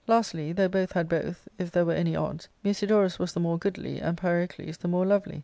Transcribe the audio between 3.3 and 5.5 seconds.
the more goodly, and Pyrocles the more lovely.